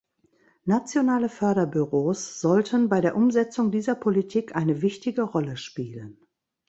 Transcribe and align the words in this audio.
Nationale 0.65 1.29
Förderbüros 1.29 2.39
sollten 2.41 2.89
bei 2.89 3.01
der 3.01 3.15
Umsetzung 3.15 3.69
dieser 3.69 3.93
Politik 3.93 4.55
eine 4.55 4.81
wichtige 4.81 5.21
Rolle 5.21 5.57
spielen. 5.57 6.17